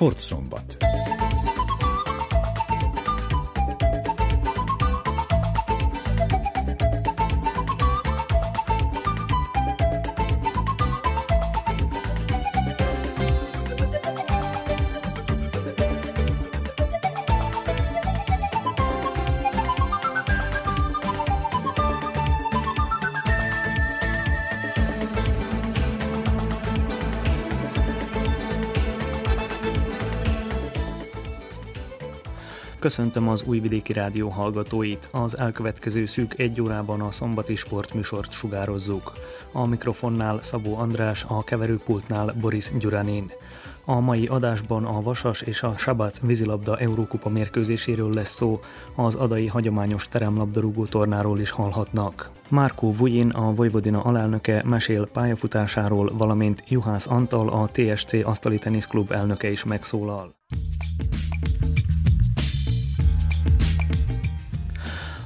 [0.00, 0.79] Sportszombat.
[32.90, 35.08] Köszöntöm az Újvidéki Rádió hallgatóit.
[35.10, 39.12] Az elkövetkező szűk egy órában a szombati sportműsort sugározzuk.
[39.52, 43.30] A mikrofonnál Szabó András, a keverőpultnál Boris Gyuranin.
[43.84, 48.60] A mai adásban a Vasas és a Sabac vízilabda Eurókupa mérkőzéséről lesz szó,
[48.94, 52.30] az adai hagyományos teremlabdarúgó tornáról is hallhatnak.
[52.48, 59.50] Márkó Vujin, a Vojvodina alelnöke mesél pályafutásáról, valamint Juhász Antal, a TSC Asztali Teniszklub elnöke
[59.50, 60.34] is megszólal.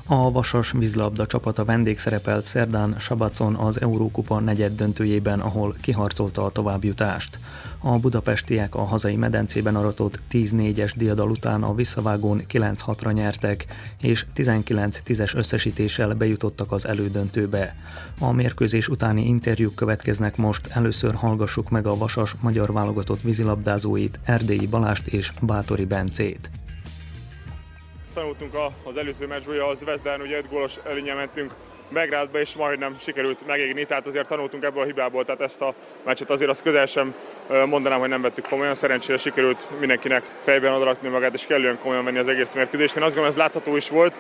[0.07, 7.39] A Vasas vízlabda csapata vendégszerepelt szerdán Sabacon az Eurókupa negyed döntőjében, ahol kiharcolta a továbbjutást.
[7.79, 13.67] A budapestiek a hazai medencében aratott 10-4-es diadal után a visszavágón 9-6-ra nyertek,
[14.01, 17.77] és 19-10-es összesítéssel bejutottak az elődöntőbe.
[18.19, 24.67] A mérkőzés utáni interjúk következnek most, először hallgassuk meg a Vasas magyar válogatott vízilabdázóit, Erdélyi
[24.67, 26.51] Balást és Bátori Bencét
[28.15, 31.53] tanultunk az előző meccsből, az Zvezdán ugye egy gólos előnye mentünk
[31.89, 36.31] Belgrádba, és majdnem sikerült megégni, tehát azért tanultunk ebből a hibából, tehát ezt a meccset
[36.31, 37.15] azért azt közel sem
[37.67, 42.19] mondanám, hogy nem vettük komolyan, szerencsére sikerült mindenkinek fejben odarakni magát, és kellően komolyan venni
[42.19, 42.97] az egész mérkőzést.
[42.97, 44.13] Én azt gondolom, ez látható is volt.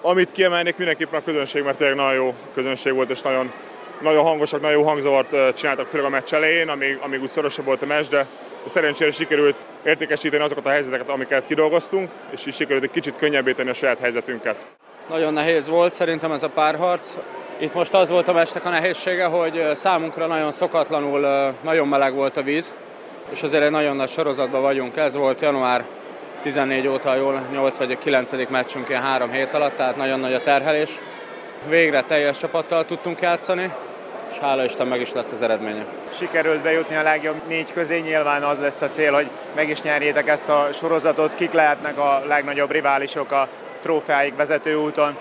[0.00, 3.52] Amit kiemelnék mindenképpen a közönség, mert tényleg nagyon jó közönség volt, és nagyon,
[4.00, 7.82] nagyon hangosak, nagyon jó hangzavart csináltak, főleg a meccs elején, amíg, amíg úgy szorosabb volt
[7.82, 8.26] a meccs, de
[8.64, 13.70] Szerencsére sikerült értékesíteni azokat a helyzeteket, amiket kidolgoztunk, és így sikerült egy kicsit könnyebbé tenni
[13.70, 14.56] a saját helyzetünket.
[15.08, 17.10] Nagyon nehéz volt szerintem ez a párharc.
[17.58, 22.36] Itt most az volt a meccsnek a nehézsége, hogy számunkra nagyon szokatlanul nagyon meleg volt
[22.36, 22.72] a víz,
[23.30, 24.96] és azért egy nagyon nagy sorozatban vagyunk.
[24.96, 25.84] Ez volt január
[26.42, 28.48] 14 óta jól 8 vagy 9.
[28.48, 30.98] meccsünk ilyen három hét alatt, tehát nagyon nagy a terhelés.
[31.68, 33.72] Végre teljes csapattal tudtunk játszani,
[34.40, 35.84] hála Isten meg is lett az eredménye.
[36.12, 40.28] Sikerült bejutni a legjobb négy közé, nyilván az lesz a cél, hogy meg is nyerjétek
[40.28, 41.34] ezt a sorozatot.
[41.34, 43.48] Kik lehetnek a legnagyobb riválisok a
[43.82, 45.16] trófeáig vezető úton?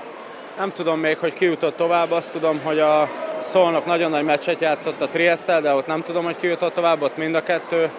[0.57, 3.09] Nem tudom még, hogy ki jutott tovább, azt tudom, hogy a
[3.41, 7.01] Szolnok nagyon nagy meccset játszott a Triestel, de ott nem tudom, hogy ki jutott tovább,
[7.01, 7.89] ott mind a kettő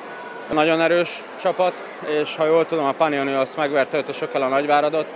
[0.52, 1.82] nagyon erős csapat,
[2.20, 5.06] és ha jól tudom, a Panioni azt megverte ötösökkel a Nagyváradot,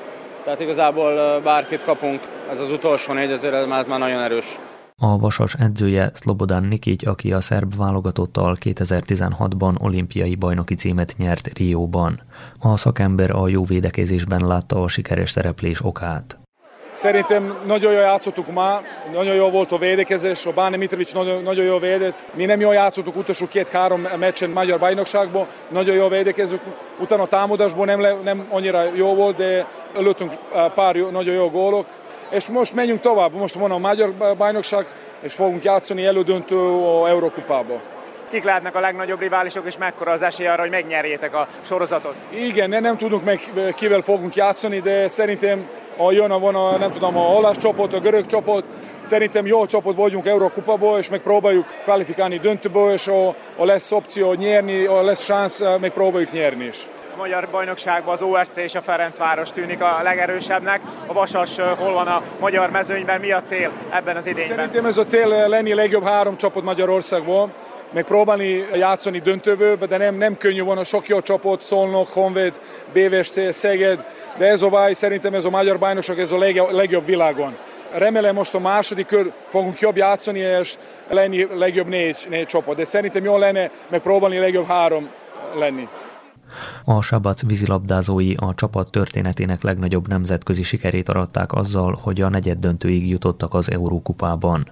[0.44, 2.20] tehát igazából bárkit kapunk,
[2.50, 4.59] ez az utolsó négy, azért ez már nagyon erős.
[5.03, 12.22] A Vasas edzője Slobodan Nikic, aki a szerb válogatottal 2016-ban olimpiai bajnoki címet nyert Rióban.
[12.59, 16.38] A szakember a jó védekezésben látta a sikeres szereplés okát.
[16.93, 18.81] Szerintem nagyon jól játszottuk ma,
[19.12, 22.25] nagyon jó volt a védekezés, a Báni Mitrovic nagyon, nagyon jól védett.
[22.34, 26.61] Mi nem jól játszottuk utolsó két-három meccsen magyar bajnokságban, nagyon jól védekezünk.
[27.00, 29.66] Utána a támadásból nem, nem annyira jó volt, de
[29.97, 30.32] előttünk
[30.75, 31.87] pár jó, nagyon jó gólok
[32.34, 33.33] és most menjünk tovább.
[33.33, 34.87] Most van a magyar bajnokság,
[35.21, 37.81] és fogunk játszani elődöntő a Eurókupába.
[38.31, 42.15] Kik lehetnek a legnagyobb riválisok, és mekkora az esély arra, hogy megnyerjétek a sorozatot?
[42.31, 46.77] Igen, nem, nem tudunk meg kivel fogunk játszani, de szerintem a jön a, van a,
[46.77, 48.65] nem tudom, a olasz csapat, a görög csapat,
[49.03, 54.84] szerintem jó csapat vagyunk Eurókupából, és megpróbáljuk kvalifikálni döntőből, és a, a lesz opció nyerni,
[54.84, 59.82] a lesz szánsz, megpróbáljuk nyerni is a magyar bajnokságban az OSC és a Ferencváros tűnik
[59.82, 60.80] a legerősebbnek.
[61.06, 64.56] A Vasas hol van a magyar mezőnyben, mi a cél ebben az idényben?
[64.56, 67.50] Szerintem ez a cél lenni a legjobb három csapat Magyarországból
[67.93, 72.61] megpróbálni játszani döntőből, de nem, nem könnyű van a sok jó csapat, Szolnok, Honvéd,
[72.93, 74.05] BVSC, Szeged,
[74.37, 76.38] de ez a baj, szerintem ez a magyar bajnokság, ez a
[76.70, 77.56] legjobb világon.
[77.93, 80.75] Remélem most a második kör fogunk jobb játszani, és
[81.08, 85.10] lenni legjobb négy, négy csapat, de szerintem jó lenne megpróbálni legjobb három
[85.55, 85.88] lenni.
[86.85, 93.09] A Sabac vízilabdázói a csapat történetének legnagyobb nemzetközi sikerét aratták azzal, hogy a negyed döntőig
[93.09, 94.71] jutottak az Eurókupában.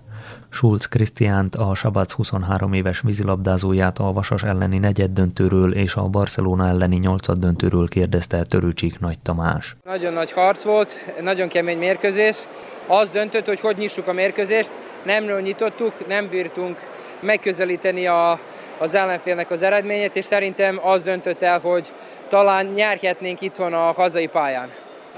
[0.48, 6.66] Schulz Krisztiánt, a Sabac 23 éves vízilabdázóját a Vasas elleni negyed döntőről és a Barcelona
[6.68, 9.76] elleni nyolcad döntőről kérdezte Törőcsik Nagy Tamás.
[9.84, 12.46] Nagyon nagy harc volt, nagyon kemény mérkőzés.
[12.86, 14.70] Az döntött, hogy hogy nyissuk a mérkőzést.
[15.04, 16.76] Nemről nyitottuk, nem bírtunk
[17.20, 18.38] megközelíteni a
[18.82, 21.92] az ellenfélnek az eredményét, és szerintem az döntött el, hogy
[22.28, 24.70] talán nyerhetnénk itthon a hazai pályán.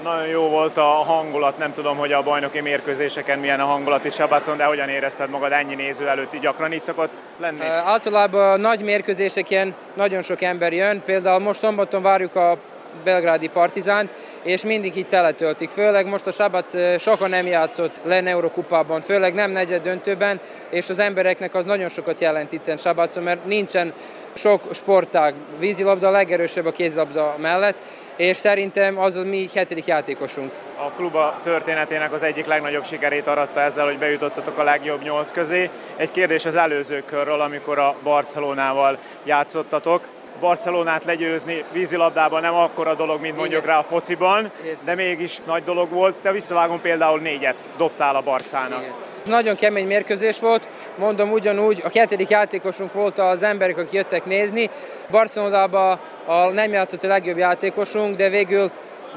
[0.03, 4.15] Nagyon jó volt a hangulat, nem tudom, hogy a bajnoki mérkőzéseken milyen a hangulat is
[4.15, 7.61] Sabacon, de hogyan érezted magad ennyi néző előtt, így gyakran így szokott lenni?
[7.85, 12.59] Általában nagy mérkőzéseken nagyon sok ember jön, például most szombaton várjuk a
[13.05, 14.11] belgrádi partizánt,
[14.43, 15.69] és mindig itt teletöltik.
[15.69, 20.99] Főleg most a Sabac sokan nem játszott len Eurokupában, főleg nem negyed döntőben, és az
[20.99, 23.93] embereknek az nagyon sokat jelent itt Sabacon, mert nincsen
[24.35, 25.35] sok sportág.
[25.59, 27.77] Vízilabda a legerősebb a kézilabda mellett,
[28.17, 30.53] és szerintem az a mi hetedik játékosunk.
[30.77, 35.71] A kluba történetének az egyik legnagyobb sikerét aratta ezzel, hogy bejutottatok a legjobb nyolc közé.
[35.97, 40.03] Egy kérdés az előző körről, amikor a Barcelonával játszottatok.
[40.45, 44.51] Barcelonát legyőzni vízilabdában nem akkora dolog, mint mondjuk rá a fociban,
[44.85, 46.15] de mégis nagy dolog volt.
[46.23, 48.81] Te visszavágom például négyet dobtál a Barszának.
[48.81, 48.93] Igen.
[49.25, 54.71] Nagyon kemény mérkőzés volt, mondom ugyanúgy, a kettődik játékosunk volt az emberek, akik jöttek nézni.
[55.11, 58.71] Barcelonában a nem játszott a legjobb játékosunk, de végül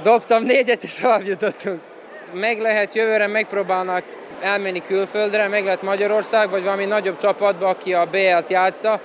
[0.04, 1.82] dobtam négyet, és tovább jutottunk.
[2.34, 4.04] Meg lehet jövőre, megpróbálnak
[4.42, 9.00] elmenni külföldre, meg lehet Magyarország, vagy valami nagyobb csapatba, aki a BL-t játsza,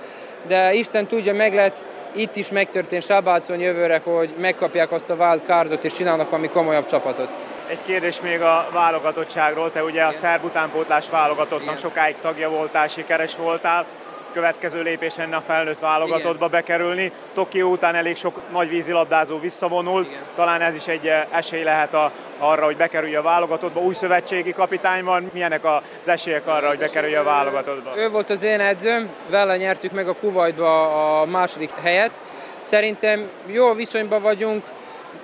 [0.47, 1.83] de Isten tudja, meg lehet
[2.15, 6.85] itt is megtörtént Sábácon jövőre, hogy megkapják azt a wild cardot és csinálnak valami komolyabb
[6.85, 7.29] csapatot.
[7.67, 9.71] Egy kérdés még a válogatottságról.
[9.71, 13.85] Te ugye a szerb utánpótlás válogatottnak sokáig tagja voltál, sikeres voltál
[14.33, 17.11] következő lépés lenne a felnőtt válogatottba bekerülni.
[17.33, 20.21] Tokió után elég sok nagy vízilabdázó visszavonult, Igen.
[20.35, 23.79] talán ez is egy eh, esély lehet a, arra, hogy bekerülje a válogatottba.
[23.79, 27.97] Új szövetségi kapitány van, milyenek az esélyek arra, hogy bekerülje a válogatottba?
[27.97, 32.21] Ő volt az én edzőm, vele nyertük meg a Kuwaitba a második helyet.
[32.61, 34.63] Szerintem jó viszonyban vagyunk,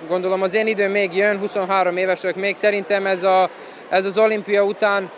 [0.08, 3.48] gondolom az én időm még jön, 23 éves vagyok még, szerintem ez, a,
[3.88, 5.10] ez az olimpia után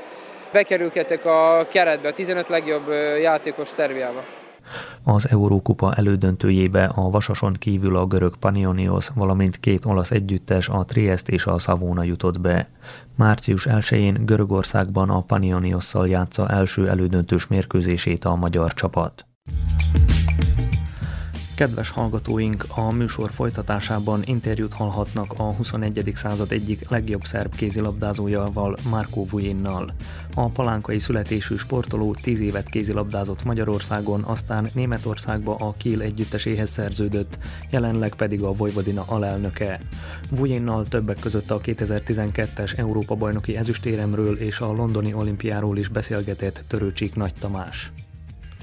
[0.53, 2.89] bekerülhetek a keretbe, a 15 legjobb
[3.23, 4.23] játékos Szerbiába.
[5.03, 11.29] Az Eurókupa elődöntőjébe a Vasason kívül a görög Panionios, valamint két olasz együttes, a Triest
[11.29, 12.69] és a Savona jutott be.
[13.17, 19.27] Március 1-én Görögországban a Panioniosszal játsza első elődöntős mérkőzését a magyar csapat.
[21.55, 26.13] Kedves hallgatóink, a műsor folytatásában interjút hallhatnak a 21.
[26.15, 29.91] század egyik legjobb szerb kézilabdázójával, Márkó Vujinnal.
[30.35, 37.39] A palánkai születésű sportoló 10 évet kézilabdázott Magyarországon, aztán Németországba a Kiel együtteséhez szerződött,
[37.71, 39.81] jelenleg pedig a Vojvodina alelnöke.
[40.31, 47.35] Vujinnal többek között a 2012-es Európa-bajnoki ezüstéremről és a londoni olimpiáról is beszélgetett Törőcsik Nagy
[47.41, 47.93] Tamás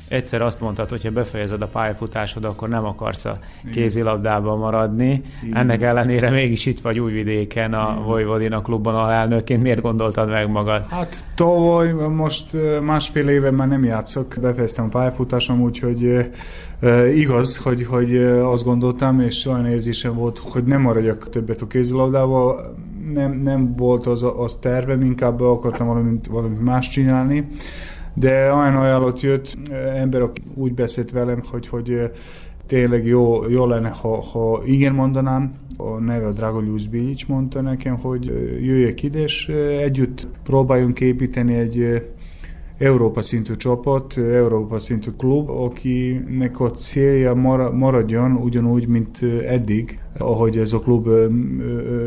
[0.09, 3.39] egyszer azt mondtad, hogy ha befejezed a pályafutásod, akkor nem akarsz a
[3.71, 5.23] kézilabdában maradni.
[5.43, 5.57] Igen.
[5.57, 9.61] Ennek ellenére mégis itt vagy Újvidéken a Vojvodina klubban a elnökként.
[9.61, 10.85] Miért gondoltad meg magad?
[10.89, 12.45] Hát tavaly, most
[12.81, 16.29] másfél éve már nem játszok, befejeztem a pályafutásom, úgyhogy
[17.15, 22.75] igaz, hogy, hogy azt gondoltam, és olyan érzésem volt, hogy nem maradjak többet a kézilabdával.
[23.13, 27.47] Nem, nem volt az, az tervem, inkább akartam valami, valami más csinálni
[28.13, 29.57] de olyan ajánlott jött,
[29.95, 32.11] ember, aki úgy beszélt velem, hogy, hogy
[32.65, 37.97] tényleg jó, jó lenne, ha, ha igen mondanám, a neve a Dragolius Bilic mondta nekem,
[37.97, 38.25] hogy
[38.61, 39.47] jöjjek ide, és
[39.79, 42.03] együtt próbáljunk építeni egy
[42.79, 47.33] Európa szintű csapat, Európa szintű klub, akinek a célja
[47.73, 51.09] maradjon ugyanúgy, mint eddig, ahogy ez a klub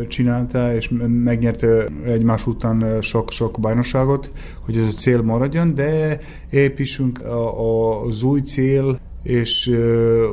[0.09, 0.91] csinálta, és
[1.25, 4.31] megnyerte egymás után sok-sok bajnokságot,
[4.64, 7.21] hogy ez a cél maradjon, de építsünk
[8.07, 9.79] az új cél, és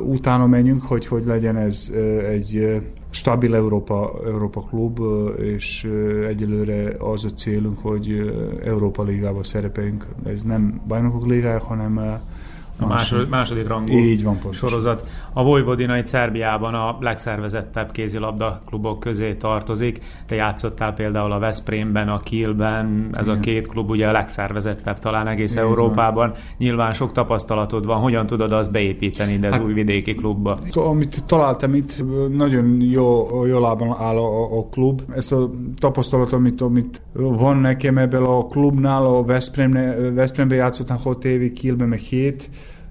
[0.06, 1.92] utána menjünk, hogy hogy legyen ez
[2.28, 2.80] egy
[3.10, 5.00] stabil Európa, Európa klub,
[5.38, 5.84] és
[6.28, 10.06] egyelőre az a célunk, hogy Európa Ligában szerepeljünk.
[10.24, 12.20] Ez nem bajnokok ligája, hanem
[12.80, 15.08] a második, második rangú Így van, sorozat.
[15.32, 20.00] A Vojvodina egy Szerbiában a legszervezettebb kézilabda klubok közé tartozik.
[20.26, 23.38] Te játszottál például a Veszprémben, a Kielben, ez Igen.
[23.38, 25.64] a két klub ugye a legszervezettebb talán egész Igen.
[25.64, 26.32] Európában.
[26.58, 30.58] Nyilván sok tapasztalatod van, hogyan tudod azt beépíteni ide az hát, újvidéki klubba?
[30.74, 35.02] Amit találtam itt, nagyon jó, jó lábon áll a, a klub.
[35.14, 41.24] Ezt a tapasztalatot, amit, amit van nekem ebből a klubnál, a Veszprémben, Veszprémben játszottam 6
[41.24, 42.50] évig, Kielben meg 7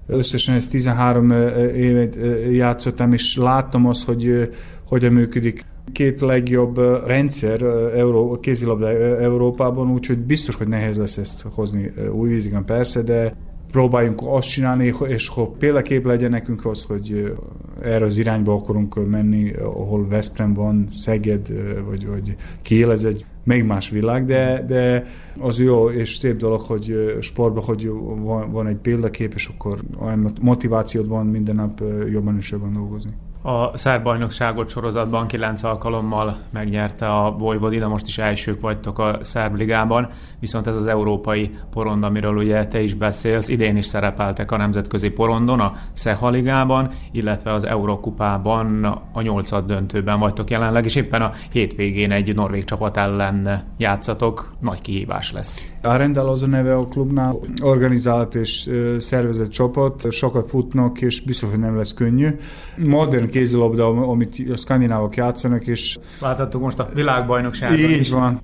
[0.09, 1.31] Összesen ezt 13
[1.75, 2.17] évet
[2.51, 4.49] játszottam, és láttam azt, hogy
[4.87, 5.65] hogyan működik.
[5.91, 7.61] Két legjobb rendszer
[7.95, 8.89] Euró, kézilabda
[9.19, 13.35] Európában, úgyhogy biztos, hogy nehéz lesz ezt hozni új vízigen persze, de
[13.71, 17.33] próbáljunk azt csinálni, és ha példakép legyen nekünk az, hogy
[17.81, 21.47] erre az irányba akarunk menni, ahol Veszprem van, Szeged,
[21.87, 25.05] vagy, vagy Kiel, ez egy még más világ, de, de
[25.37, 27.87] az jó és szép dolog, hogy sportban, hogy
[28.19, 33.11] van, van egy példakép, és akkor olyan motivációd van minden nap jobban és jobban dolgozni.
[33.41, 39.55] A szerb bajnokságot sorozatban 9 alkalommal megnyerte a Vojvodina, most is elsők vagytok a szerb
[39.55, 44.57] ligában, viszont ez az európai porond, amiről ugye te is beszélsz, idén is szerepeltek a
[44.57, 51.21] nemzetközi porondon, a Szeha ligában, illetve az Eurokupában a nyolcad döntőben vagytok jelenleg, és éppen
[51.21, 55.65] a hétvégén egy norvég csapat ellen játszatok, nagy kihívás lesz.
[55.81, 61.49] A Rendel az a neve a klubnál, organizált és szervezett csapat, sokat futnak, és biztos,
[61.49, 62.29] hogy nem lesz könnyű.
[62.77, 65.97] Modern kézilabda, amit a skandinávok játszanak, és...
[66.21, 68.09] Láthattuk most a világbajnokságot Így is.
[68.09, 68.41] van.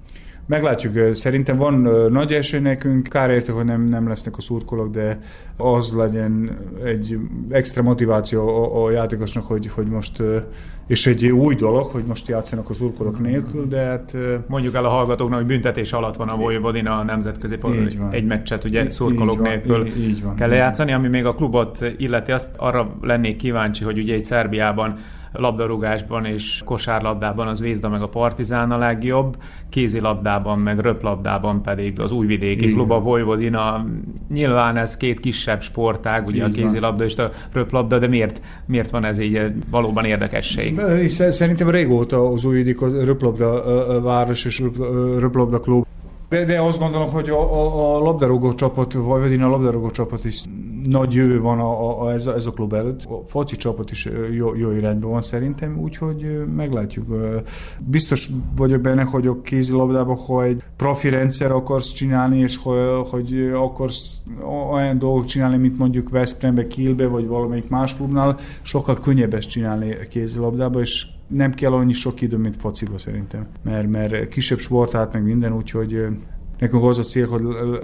[0.47, 1.73] Meglátjuk, szerintem van
[2.11, 5.19] nagy esély nekünk, kár érte, hogy nem, nem lesznek a szurkolók, de
[5.57, 7.17] az legyen egy
[7.49, 10.23] extra motiváció a, a játékosnak, hogy, hogy most,
[10.87, 14.17] és egy új dolog, hogy most játszanak a szurkolók nélkül, de hát...
[14.47, 17.57] Mondjuk el a hallgatóknak, hogy büntetés alatt van a Vojvodina a nemzetközi
[18.09, 21.93] egy meccset ugye szurkolók így nélkül így, így van, kell játszani, ami még a klubot
[21.97, 24.97] illeti, azt arra lennék kíváncsi, hogy ugye egy Szerbiában
[25.37, 29.37] labdarúgásban és kosárlabdában az Vézda meg a Partizán a legjobb,
[29.69, 33.85] kézilabdában meg röplabdában pedig az újvidéki klub a Vojvodina.
[34.29, 38.89] Nyilván ez két kisebb sportág, ugye Így a kézilabda és a röplabda, de miért, miért
[38.89, 40.81] van ez így valóban érdekesség?
[41.07, 44.63] Szerintem régóta az újvidék a röplabda város és
[45.19, 45.85] röplabda klub
[46.29, 50.43] de, de azt gondolom, hogy a, a, a labdarúgó csapat, vagy a labdarúgó csapat is
[50.89, 53.03] nagy jövő van a, a, ez, a, ez a klub előtt.
[53.03, 57.05] A foci csapat is jó, jó irányban van szerintem, úgyhogy meglátjuk.
[57.79, 62.77] Biztos vagyok benne, hogy a kézilabdában, ha egy profi rendszer akarsz csinálni, és hogy,
[63.09, 64.21] hogy akarsz
[64.71, 69.91] olyan dolgok csinálni, mint mondjuk Veszprémbe, Kielbe, vagy valamelyik más klubnál, sokkal könnyebb ezt csinálni
[69.91, 73.47] a kézilabdába, és nem kell annyi sok idő, mint fociba szerintem.
[73.63, 76.07] Mert, mert kisebb sportát, meg minden, úgyhogy
[76.59, 77.41] nekünk az a cél, hogy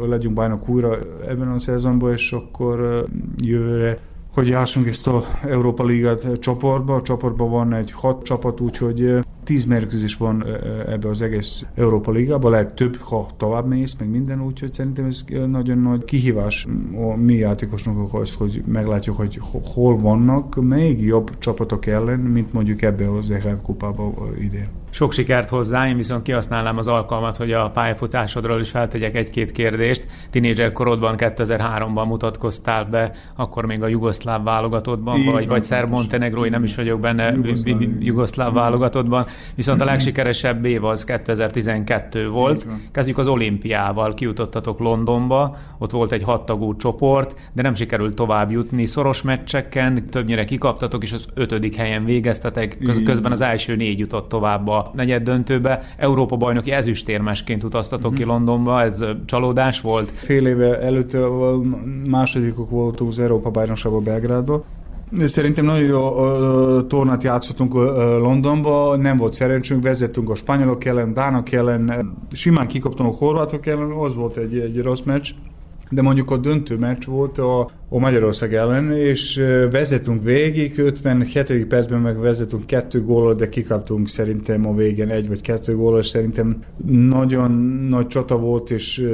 [0.10, 0.98] legyünk bajnok újra
[1.28, 3.06] ebben a szezonban, és akkor
[3.38, 4.00] jövőre
[4.34, 6.96] hogy játsunk ezt a Európa Ligát csoportba.
[6.96, 10.46] A csoportban van egy hat csapat, úgyhogy tíz mérkőzés van
[10.88, 15.26] ebbe az egész Európa Ligában, lehet több, ha tovább mész, meg minden, úgyhogy szerintem ez
[15.48, 19.40] nagyon nagy kihívás a mi játékosnak az, hogy meglátjuk, hogy
[19.74, 24.68] hol vannak még jobb csapatok ellen, mint mondjuk ebbe az EHF kupába idén.
[24.94, 30.08] Sok sikert hozzá, én viszont kihasználnám az alkalmat, hogy a pályafutásodról is feltegyek egy-két kérdést.
[30.30, 36.64] Tinédzser korodban 2003-ban mutatkoztál be, akkor még a jugoszláv válogatottban, Így vagy, vagy szerb-montenegrói, nem
[36.64, 37.36] is vagyok benne,
[38.00, 42.68] jugoszláv válogatottban, viszont a legsikeresebb év az 2012 volt.
[42.92, 48.86] Kezdjük az olimpiával, kijutottatok Londonba, ott volt egy hattagú csoport, de nem sikerült tovább jutni.
[48.86, 54.68] Szoros meccseken többnyire kikaptatok, és az ötödik helyen végeztetek, közben az első négy jutott tovább
[54.68, 55.84] a negyed döntőbe.
[55.98, 60.12] Európa bajnoki ezüstérmesként utaztatok ki Londonba, ez csalódás volt?
[60.12, 61.18] Fél éve előtt
[62.08, 64.64] másodikok voltunk az Európa bajnokságban Belgrádban.
[65.20, 72.14] Szerintem nagyon jó tornát játszottunk Londonba, nem volt szerencsünk, vezettünk a spanyolok ellen, dánok ellen,
[72.32, 75.30] simán kikaptunk a horvátok ellen, az volt egy, egy rossz meccs.
[75.90, 81.66] De mondjuk a döntő meccs volt a, a Magyarország ellen, és vezetünk végig, 57.
[81.66, 86.64] percben meg vezetünk kettő gólal, de kikaptunk szerintem a végén egy vagy kettő és szerintem
[87.10, 87.52] nagyon
[87.90, 89.08] nagy csata volt, és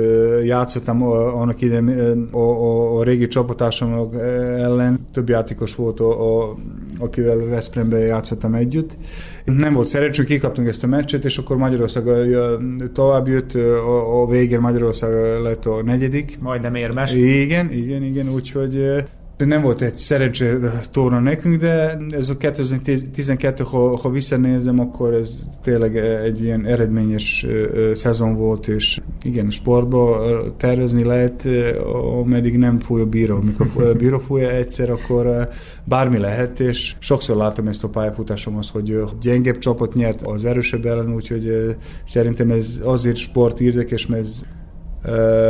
[0.44, 4.10] játszottam annak idején a, a, a régi csapatásom
[4.58, 6.56] ellen, több játékos volt, a, a,
[7.00, 8.92] akivel Veszprémben játszottam együtt.
[9.46, 12.04] Nem volt szerencsük, kikaptunk ezt a meccset, és akkor Magyarország
[12.94, 16.38] tovább jött, a, a végén Magyarország lett a negyedik.
[16.40, 17.14] Majd majdnem érmes.
[17.14, 18.67] Igen, igen, igen, úgyhogy
[19.46, 20.58] nem volt egy szerencsé
[20.92, 27.46] torna nekünk, de ez a 2012, ha, ha visszanézem, akkor ez tényleg egy ilyen eredményes
[27.94, 30.22] szezon volt, és igen, sportba
[30.58, 31.48] tervezni lehet,
[32.22, 33.36] ameddig nem fúj a bíró.
[33.36, 35.50] Amikor a bíró fújja egyszer, akkor
[35.84, 40.86] bármi lehet, és sokszor látom ezt a pályafutásom az, hogy gyengebb csapat nyert az erősebb
[40.86, 44.46] ellen, úgyhogy szerintem ez azért sport érdekes, mert ez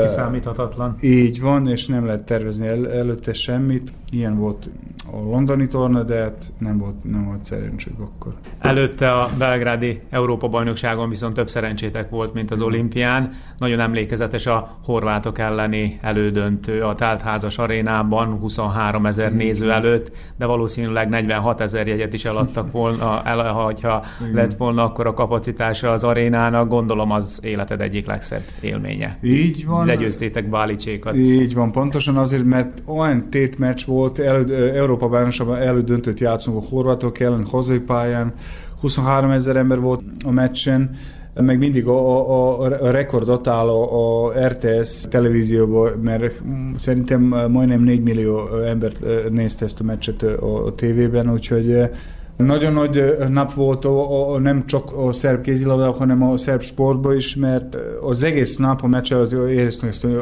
[0.01, 0.95] Kiszámíthatatlan.
[1.01, 3.93] Így van, és nem lehet tervezni el, előtte semmit.
[4.11, 4.69] Ilyen volt
[5.11, 8.33] a londoni torna, de hát nem volt, nem volt szerencsék akkor.
[8.59, 13.33] Előtte a belgrádi Európa-bajnokságon viszont több szerencsétek volt, mint az olimpián.
[13.57, 21.09] Nagyon emlékezetes a horvátok elleni elődöntő a teltházas arénában 23 ezer néző előtt, de valószínűleg
[21.09, 26.67] 46 ezer jegyet is eladtak volna, el, ha lett volna akkor a kapacitása az arénának.
[26.67, 29.17] Gondolom az életed egyik legszebb élménye.
[29.21, 29.85] Így van.
[29.85, 31.15] Legyőztétek Bálicsékat.
[31.15, 37.19] Így van, pontosan azért, mert olyan tétmeccs volt, el, Európa bajnokságban elődöntőt játszunk a horvátok
[37.19, 38.33] ellen, hazai pályán,
[38.79, 40.89] 23 ezer ember volt a meccsen,
[41.33, 46.41] meg mindig a, a, a rekordot áll a, a RTS televízióban, mert
[46.77, 48.91] szerintem majdnem 4 millió ember
[49.29, 51.89] nézte ezt a meccset a, a tévében, úgyhogy
[52.37, 57.15] Nagyon nagy nap volt a, a, nem csak a szerb kézilabda, hanem a szerb sportban
[57.15, 60.15] is, mert az egész nap a meccs előtt éreztünk ezt, hogy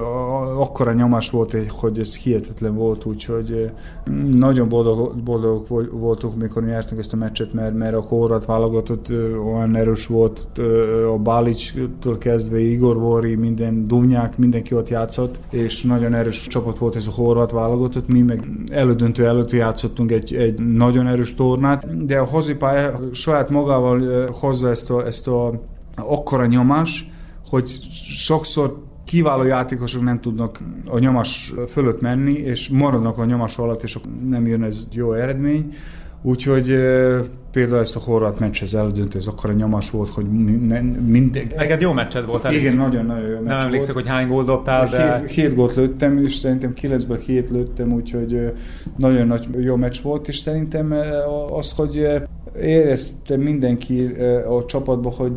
[0.58, 3.72] akkora nyomás volt, hogy ez hihetetlen volt, úgyhogy
[4.32, 9.12] nagyon boldog, boldog voltunk, mikor nyertünk ezt a meccset, mert, mert a horvát válogatott
[9.54, 10.48] olyan erős volt,
[11.14, 16.96] a Bálics-től kezdve Igor Vori, minden Dumnyák, mindenki ott játszott, és nagyon erős csapat volt
[16.96, 22.18] ez a horvát válogatott, mi meg elődöntő előtt játszottunk egy, egy nagyon erős tornát, de
[22.18, 25.62] a hozipálya saját magával hozza ezt a, ezt a
[25.96, 27.10] akkora nyomás,
[27.50, 27.68] hogy
[28.18, 30.60] sokszor kiváló játékosok nem tudnak
[30.90, 33.98] a nyomás fölött menni, és maradnak a nyomás alatt, és
[34.30, 35.74] nem jön ez jó eredmény.
[36.28, 36.66] Úgyhogy
[37.52, 40.26] például ezt a horvát meccshez elődönt, ez akkor a nyomás volt, hogy
[41.06, 41.54] mindegy.
[41.56, 42.52] Neked jó meccsed volt?
[42.52, 45.20] Igen, nagyon-nagyon jó meccs Nem emlékszek, hogy hány gólt dobtál, de...
[45.20, 48.54] Hét, hét gólt lőttem, és szerintem kilencből hét lőttem, úgyhogy
[48.98, 50.96] nagyon nagy, jó meccs volt, és szerintem
[51.50, 52.08] az, hogy
[52.62, 54.06] érezte mindenki
[54.50, 55.32] a csapatban, hogy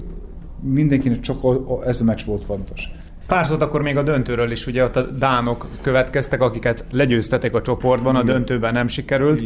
[0.60, 1.40] mindenkinek csak
[1.86, 2.90] ez a meccs volt fontos.
[3.28, 7.62] Pár szót akkor még a döntőről is, ugye ott a dánok következtek, akiket legyőztetek a
[7.62, 9.42] csoportban, a döntőben nem sikerült.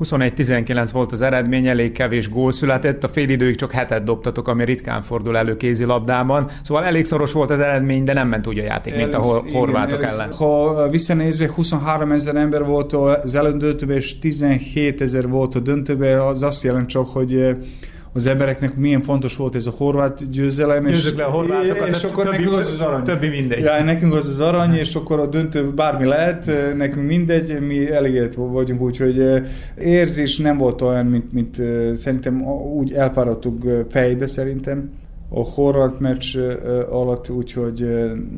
[0.00, 5.02] 21-19 volt az eredmény, elég kevés gól született, a időig csak hetet dobtatok, ami ritkán
[5.02, 6.50] fordul elő kézilabdában.
[6.62, 9.22] Szóval elég szoros volt az eredmény, de nem ment úgy a játék, mint a
[9.52, 10.32] horvátok ellen.
[10.32, 16.42] Ha visszanézve, 23 ezer ember volt az elődöntőben, és 17 ezer volt a döntőben, az
[16.42, 17.56] azt jelent csak, hogy
[18.12, 20.84] az embereknek milyen fontos volt ez a horvát győzelem.
[20.84, 23.02] Győzzük le a horvátokat, és akkor többi, nekünk az az arany.
[23.02, 23.62] Többi mindegy.
[23.62, 28.34] Ja, nekünk az az arany, és akkor a döntő bármi lehet, nekünk mindegy, mi elégedett
[28.34, 29.22] vagyunk, úgyhogy
[29.78, 31.56] érzés nem volt olyan, mint, mint
[31.96, 32.42] szerintem
[32.74, 34.90] úgy elfáradtuk fejbe szerintem
[35.32, 36.36] a horvát meccs
[36.88, 37.88] alatt, úgyhogy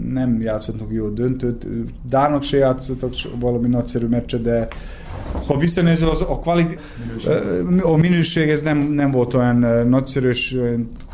[0.08, 1.66] nem játszottunk jó döntőt.
[2.08, 4.68] Dánok se játszottak valami nagyszerű meccset, de
[5.46, 6.78] ha visszanézel, az a, kvalit-
[7.83, 10.57] a minőség ez nem, nem volt olyan nagyszerűs,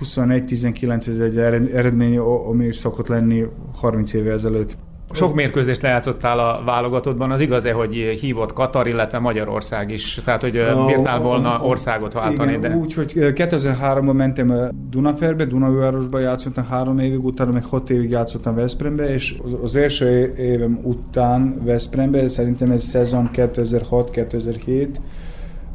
[0.00, 1.38] 21-19 ez egy
[1.74, 4.76] eredmény, ami szokott lenni 30 évvel ezelőtt.
[5.12, 10.20] Sok mérkőzést lejátszottál a válogatottban, az igaz-e, hogy hívott Katar, illetve Magyarország is?
[10.24, 10.52] Tehát, hogy
[10.86, 12.52] bírtál volna országot váltani?
[12.52, 12.76] Igen, de...
[12.76, 19.14] úgy, hogy 2003-ban mentem Dunaferbe, Dunavárosba játszottam három évig, utána meg hat évig játszottam Veszprémbe,
[19.14, 24.88] és az első évem után Veszprémbe, szerintem ez szezon 2006-2007,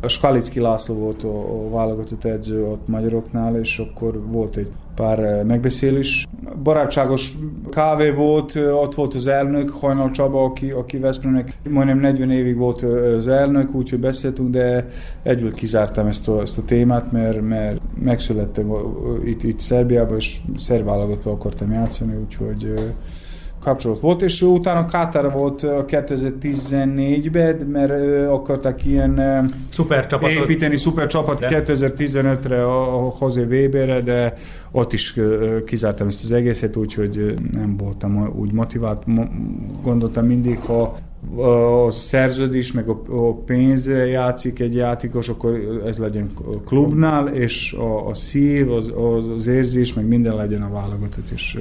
[0.03, 5.19] a Skalicki László volt a, a válogatott edző ott magyaroknál, és akkor volt egy pár
[5.19, 6.27] eh, megbeszélés.
[6.63, 7.33] Barátságos
[7.69, 12.57] kávé volt, eh, ott volt az elnök, Hajnal Csaba, aki, aki Veszprémnek majdnem 40 évig
[12.57, 14.87] volt eh, az elnök, úgyhogy beszéltünk, de
[15.23, 18.71] egyből kizártam ezt a, ezt a témát, mert, mert megszülettem
[19.25, 20.87] itt, itt Szerbiában, és szerb
[21.23, 22.73] akartam játszani, úgyhogy
[23.63, 29.21] kapcsolat volt, és utána Katar volt 2014-ben, mert akartak ilyen
[29.69, 30.36] szuper csapatot.
[30.36, 34.34] építeni, szuper csapat 2015-re a José Weberre, de
[34.71, 35.19] ott is
[35.65, 39.04] kizártam ezt az egészet, úgyhogy nem voltam úgy motivált.
[39.84, 40.97] Gondoltam mindig, ha
[41.36, 46.31] a szerződés, meg a, pénzre játszik egy játékos, akkor ez legyen
[46.65, 51.57] klubnál, és a, a szív, az, az, az érzés, meg minden legyen a válogatott, és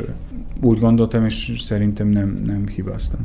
[0.60, 3.20] úgy gondoltam, és szerintem nem, nem hibáztam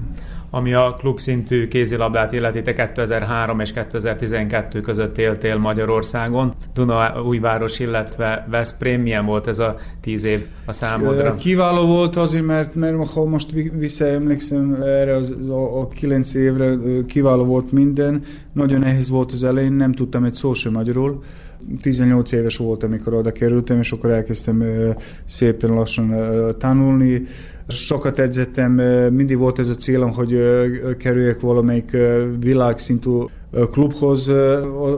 [0.57, 6.53] ami a klubszintű kézilabdát illeti, te 2003 és 2012 között éltél Magyarországon.
[6.73, 11.33] Duna újváros, illetve Veszprém, milyen volt ez a tíz év a számodra?
[11.33, 16.75] Kiváló volt azért, mert, mert ha most visszaemlékszem erre az, a, a kilenc évre,
[17.07, 18.23] kiváló volt minden.
[18.53, 21.23] Nagyon nehéz volt az elején, nem tudtam egy szó sem magyarul.
[21.81, 24.63] 18 éves voltam, amikor oda kerültem, és akkor elkezdtem
[25.25, 26.15] szépen lassan
[26.57, 27.23] tanulni.
[27.67, 28.71] Sokat edzettem,
[29.13, 30.39] mindig volt ez a célom, hogy
[30.97, 31.97] kerüljek valamelyik
[32.39, 33.09] világszintű
[33.71, 34.29] klubhoz.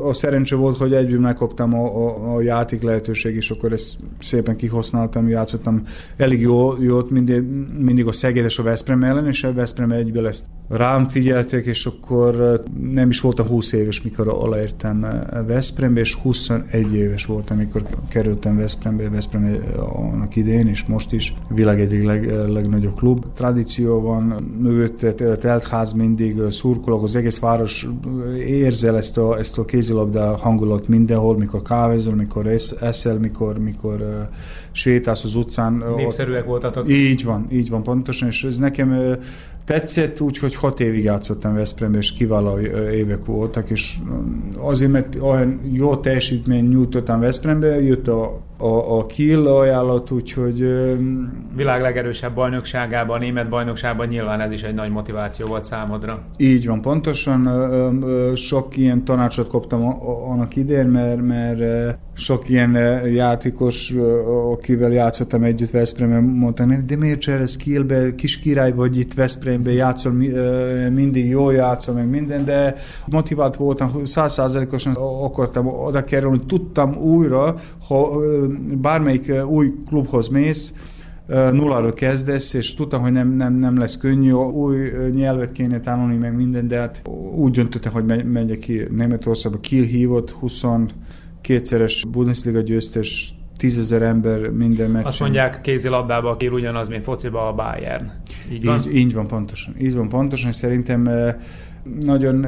[0.03, 4.55] A szerencse volt, hogy egyből megkaptam a, a, a játék lehetőség, és akkor ezt szépen
[4.55, 5.83] kihasználtam, játszottam
[6.17, 7.43] elég jó, jót mindig,
[7.79, 11.85] mindig a Szeged és a Veszprem ellen, és a Veszprem egyből ezt rám figyeltek, és
[11.85, 18.57] akkor nem is voltam 20 éves, mikor aláértem Veszprembe, és 21 éves voltam, amikor kerültem
[18.57, 19.57] Veszprembe, Veszprem
[20.11, 23.25] annak idén, és most is világ egyik leg, legnagyobb klub.
[23.33, 24.23] Tradíció van,
[24.61, 24.99] mögött
[25.39, 27.87] teltház mindig, szurkolok, az egész város
[28.39, 32.47] érzel ezt a, ezt a kézilabda hangulat mindenhol, mikor kávézol, mikor
[32.79, 34.35] eszel, mikor, mikor uh,
[34.71, 35.83] sétálsz az utcán.
[35.95, 36.89] Népszerűek voltatok.
[36.89, 39.17] Így van, így van pontosan, és ez nekem uh,
[39.69, 42.59] tetszett úgy, hogy hat évig játszottam Veszprémbe, és kiváló
[42.93, 43.95] évek voltak, és
[44.57, 50.59] azért, mert olyan jó teljesítmény nyújtottam Veszprémbe, jött a, a, a Kiel ajánlat, úgyhogy...
[51.55, 56.23] Világ legerősebb bajnokságában, a német bajnokságban nyilván ez is egy nagy motiváció volt számodra.
[56.37, 57.49] Így van, pontosan.
[58.35, 59.85] sok ilyen tanácsot kaptam
[60.29, 62.71] annak idén, mert, mert sok ilyen
[63.07, 63.93] játékos,
[64.51, 69.13] akivel játszottam együtt Veszprémben, mondták, de miért cserélsz Kielbe, kis király vagy itt
[69.63, 70.11] Veszprémben, játszol,
[70.89, 74.93] mindig jól játszol, meg minden, de motivált voltam, százszázalékosan
[75.23, 77.55] akartam oda kerülni, tudtam újra,
[77.87, 78.19] ha
[78.81, 80.73] bármelyik új klubhoz mész,
[81.27, 84.77] nulláról kezdesz, és tudtam, hogy nem, nem, nem lesz könnyű, új
[85.11, 87.01] nyelvet kéne tanulni, meg minden, de hát
[87.35, 89.59] úgy döntöttem, hogy megyek ki Németországba.
[89.59, 95.07] Kiel hívott, 22-szeres Bundesliga győztes, tízezer ember minden meccsen.
[95.07, 98.11] Azt mondják kézilabdába, Kiel ugyanaz, mint fociba a Bayern.
[98.51, 98.79] Így van?
[98.79, 99.75] Így, így van pontosan.
[99.79, 100.51] Így van pontosan.
[100.51, 101.09] Szerintem
[101.99, 102.45] nagyon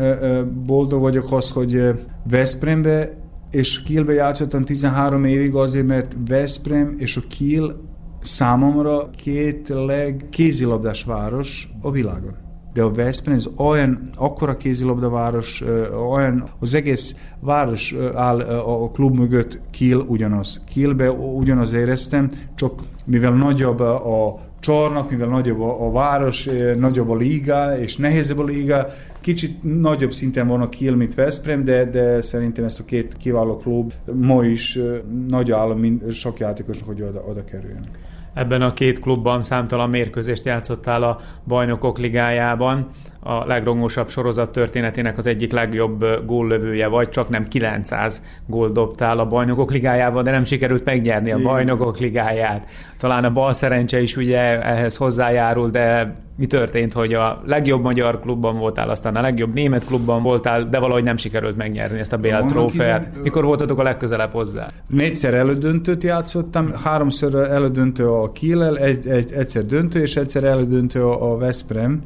[0.65, 1.82] boldog vagyok az, hogy
[2.30, 3.17] Veszprémbe
[3.52, 7.76] és Kielbe játszottam 13 évig azért, mert Veszprém és a Kiel
[8.19, 12.36] számomra két legkézilabdás város a világon.
[12.73, 15.63] De a Veszprém ez olyan, akkora kézilabdaváros,
[16.10, 20.63] olyan, az egész város áll a klub mögött Kiel ugyanaz.
[20.65, 27.15] Kielbe ugyanaz éreztem, csak mivel nagyobb a csarnak, mivel nagyobb a, a város, nagyobb a
[27.15, 28.88] liga, és nehézebb a liga,
[29.21, 33.57] kicsit nagyobb szinten van a Kiel, mint Veszprém, de, de szerintem ezt a két kiváló
[33.57, 34.79] klub ma is
[35.27, 37.99] nagy állam, mint sok játékosnak, hogy oda, oda kerüljenek
[38.34, 42.89] ebben a két klubban számtalan mérkőzést játszottál a bajnokok ligájában
[43.23, 49.25] a legrongosabb sorozat történetének az egyik legjobb góllövője vagy, csak nem 900 gól dobtál a
[49.25, 52.65] bajnokok ligájában, de nem sikerült megnyerni a bajnokok ligáját.
[52.97, 58.19] Talán a bal szerencse is ugye ehhez hozzájárul, de mi történt, hogy a legjobb magyar
[58.19, 62.17] klubban voltál, aztán a legjobb német klubban voltál, de valahogy nem sikerült megnyerni ezt a
[62.17, 63.07] BL trófeát.
[63.23, 64.67] Mikor voltatok a legközelebb hozzá?
[64.88, 71.38] Négyszer elődöntőt játszottam, háromszor elődöntő a Kiel, egy, egy, egyszer döntő, és egyszer elődöntő a
[71.38, 72.01] Veszprem.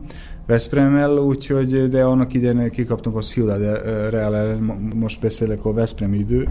[0.45, 3.61] Veszpremmel, úgyhogy, de annak idején kikaptunk a Ciudad
[4.09, 4.57] Real
[4.95, 6.47] most beszélek a Veszprem idő.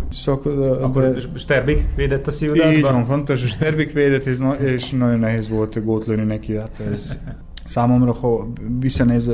[0.80, 1.20] Akkor de...
[1.34, 2.72] Sterbik védett a Ciudadban?
[2.72, 4.26] Így van, fontos, Sterbik védett,
[4.60, 7.18] és nagyon nehéz volt gót lőni neki, hát ez
[7.64, 8.46] számomra, ha
[8.80, 9.30] visszanéz,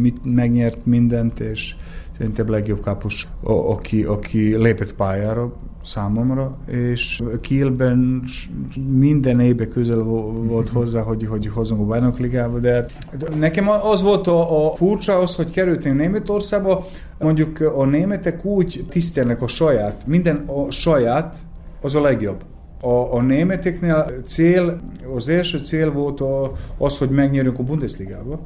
[0.00, 1.74] mit megnyert mindent, és
[2.16, 5.52] szerintem legjobb kapus, aki, aki lépett pályára
[5.84, 8.22] számomra, és Kielben
[8.90, 10.02] minden éve közel
[10.42, 12.86] volt hozzá, hogy, hogy hozunk a bajnokligába, de
[13.38, 16.86] nekem az volt a, a furcsa az, hogy kerültünk Németországba,
[17.18, 21.36] mondjuk a németek úgy tisztelnek a saját, minden a saját,
[21.80, 22.44] az a legjobb.
[22.80, 24.80] A, a németeknél cél,
[25.16, 28.40] az első cél volt a, az, hogy megnyerjünk a Bundesligába,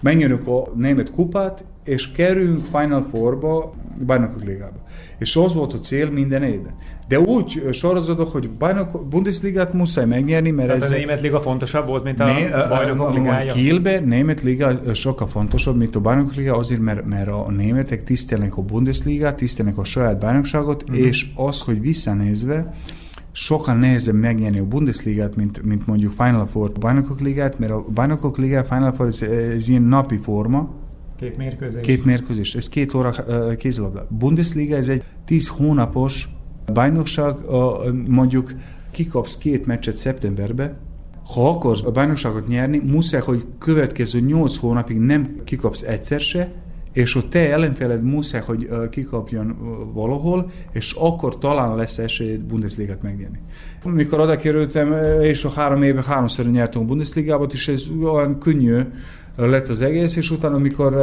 [0.00, 3.74] megnyerjük a német kupát, és kerülünk Final Four-ba,
[4.06, 4.84] bajnokok ligába.
[5.18, 6.74] És az volt a cél minden évben.
[7.08, 10.90] De úgy sorozodok, hogy bajnok, Bundesligát muszáj megnyerni, mert Tehát ez...
[10.90, 13.52] a német liga fontosabb volt, mint a né, bajnokok ligája?
[13.52, 18.04] A Kielbe német liga sokkal fontosabb, mint a bajnokok liga, azért, mert, mert a németek
[18.04, 20.98] tisztelnek a Bundesligát, tisztelnek a saját bajnokságot, uh-huh.
[20.98, 22.74] és az, hogy visszanézve,
[23.36, 28.38] sokkal nehezebb megnyerni a Bundesligát, mint, mint mondjuk Final Four bajnokok ligát, mert a bajnokok
[28.38, 30.74] ligát, Final Four, ez, ez ilyen napi forma,
[31.16, 31.80] Két mérkőzés.
[31.82, 32.54] Két mérkőzés.
[32.54, 34.06] Ez két óra uh, kézilabda.
[34.10, 36.28] Bundesliga ez egy tíz hónapos
[36.72, 38.54] bajnokság, uh, mondjuk
[38.90, 40.78] kikapsz két meccset szeptemberbe,
[41.34, 46.52] ha akarsz a bajnokságot nyerni, muszáj, hogy következő nyolc hónapig nem kikapsz egyszer se,
[46.96, 49.56] és a te ellenfeled muszáj, hogy kikapjon
[49.92, 53.38] valahol, és akkor talán lesz esély Bundesligát megnyerni.
[53.84, 58.80] Mikor oda kerültem, és a három éve háromszor nyertünk a Bundesligábat, és ez olyan könnyű
[59.36, 60.96] lett az egész, és utána, amikor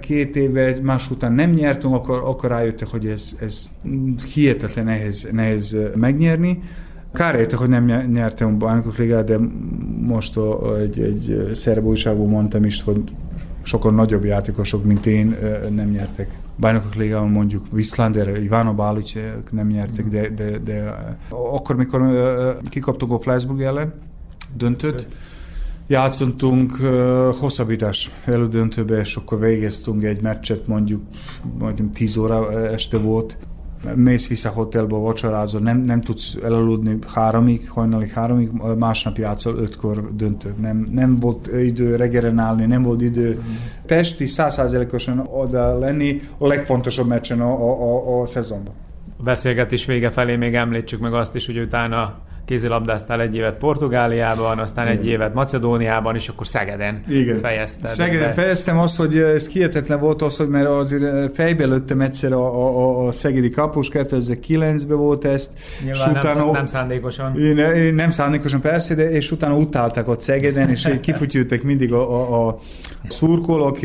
[0.00, 3.70] két éve más után nem nyertünk, akkor, akkor rájöttek, hogy ez, ez
[4.34, 6.62] hihetetlen nehéz, nehéz megnyerni.
[7.12, 9.38] Kár érte, hogy nem nyertem a bajnokok ligát, de
[10.00, 10.38] most
[10.80, 13.02] egy, egy szerb újságban mondtam is, hogy
[13.62, 15.36] sokkal nagyobb játékosok, mint én
[15.74, 16.38] nem nyertek.
[16.58, 19.12] Bajnokok ligában mondjuk Wislander, Ivano Balic
[19.50, 20.94] nem nyertek, de, de, de
[21.28, 22.00] akkor, mikor
[22.68, 23.94] kikaptuk a Flensburg ellen,
[24.56, 25.06] döntött,
[25.86, 26.72] játszottunk
[27.38, 31.02] hosszabbítás elődöntőbe, és akkor végeztünk egy meccset, mondjuk
[31.58, 33.36] majdnem 10 óra este volt,
[33.94, 40.54] mész vissza hotelba, vacsorázol, nem, nem tudsz elaludni háromig, hajnalig háromig, másnap játszol ötkor döntő.
[40.60, 43.42] Nem, nem volt idő reggelen állni, nem volt idő
[43.86, 48.74] testi százszázalékosan oda lenni a legfontosabb meccsen a, a, a, a szezonban.
[49.18, 52.18] A beszélgetés vége felé még említsük meg azt is, hogy utána
[52.52, 54.98] kézilabdáztál egy évet Portugáliában, aztán Igen.
[54.98, 57.38] egy évet Macedóniában, és akkor Szegeden Igen.
[57.38, 57.90] fejezted.
[57.90, 58.32] Szegeden de...
[58.32, 63.06] fejeztem azt, hogy ez kietetlen volt az, hogy mert azért fejbe lőttem egyszer a, a,
[63.06, 65.50] a szegedi kapus, 2009-ben volt ezt.
[65.84, 67.38] Nyilván és utána, nem, nem szándékosan.
[67.38, 72.32] Én, én nem szándékosan persze, de és utána utáltak ott Szegeden, és kifutyültek mindig a,
[72.32, 72.58] a, a
[73.08, 73.78] szurkolók,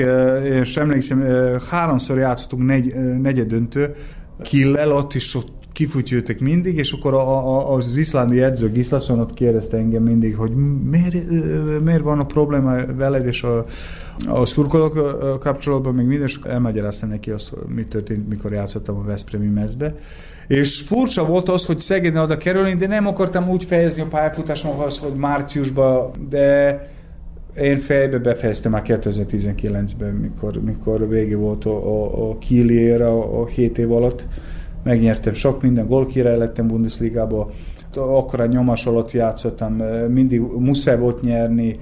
[0.44, 1.26] és emlékszem,
[1.70, 3.96] háromszor játszottunk negy, negyedöntő,
[4.42, 9.34] Killel, ott is ott kifutyültek mindig, és akkor a, a, az iszlándi edző Gislason ott
[9.34, 10.52] kérdezte engem mindig, hogy
[10.84, 11.30] miért,
[11.84, 13.66] miért van a probléma veled és a,
[14.28, 14.94] a szurkolók
[15.40, 19.96] kapcsolatban, még minden, és elmagyaráztam neki azt, mi történt, mikor játszottam a Veszprémi mezbe.
[20.48, 24.98] És furcsa volt az, hogy Szegedne oda kerülni, de nem akartam úgy fejezni a pályafutásomhoz,
[24.98, 26.82] hogy márciusban, de
[27.62, 33.46] én fejbe befejeztem már 2019-ben, mikor, mikor vége volt a, a, a Kiliér a, a
[33.46, 34.28] 7 év alatt.
[34.88, 37.50] Megnyertem sok minden, gólkirály lettem Bundesligába,
[37.96, 39.74] akkor a nyomás alatt játszottam,
[40.10, 41.80] mindig muszáj volt nyerni,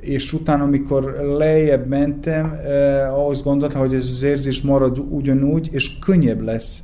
[0.00, 1.02] és utána, amikor
[1.38, 6.82] lejjebb mentem, eh, azt gondoltam, hogy ez az érzés marad ugyanúgy, és könnyebb lesz.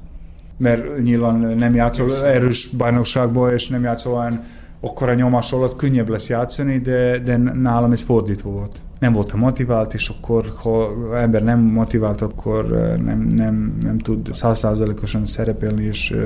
[0.59, 4.43] Mert nyilván nem játszol erős bajnokságban, és nem játszol olyan
[4.87, 8.79] akkor a nyomás alatt könnyebb lesz játszani, de, de nálam ez fordítva volt.
[8.99, 12.67] Nem voltam motivált, és akkor, ha ember nem motivált, akkor
[13.05, 16.17] nem, nem, nem tud százszázalékosan szerepelni, és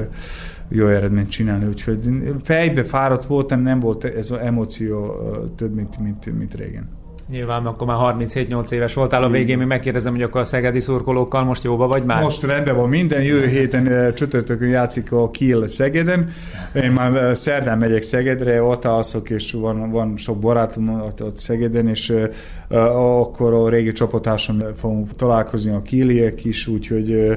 [0.69, 1.67] jó eredményt csinálni.
[1.67, 1.99] Úgyhogy
[2.43, 5.17] fejbe fáradt voltam, nem volt ez az emóció
[5.57, 7.00] több, mint, mint, mint régen.
[7.31, 11.45] Nyilván akkor már 37-8 éves voltál, a végén még megkérdezem, hogy akkor a szegedi szurkolókkal
[11.45, 12.23] most jóba vagy már?
[12.23, 16.29] Most rendben van minden, jövő héten csütörtökön játszik a Kiel Szegeden.
[16.75, 21.89] Én már szerdán megyek Szegedre, ott alszok, és van, van sok barátom ott, ott Szegeden,
[21.89, 27.37] és uh, akkor a régi csapatásom fogunk találkozni a Kieliek is, úgyhogy uh,